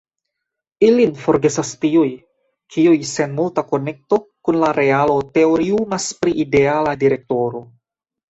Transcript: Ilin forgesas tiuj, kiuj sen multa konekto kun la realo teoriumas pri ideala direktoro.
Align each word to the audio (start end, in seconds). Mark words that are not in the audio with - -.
Ilin 0.85 1.11
forgesas 1.25 1.73
tiuj, 1.83 2.07
kiuj 2.75 2.95
sen 3.09 3.35
multa 3.41 3.65
konekto 3.73 4.19
kun 4.49 4.59
la 4.65 4.71
realo 4.79 5.17
teoriumas 5.37 6.07
pri 6.23 6.33
ideala 6.45 6.97
direktoro. 7.05 7.63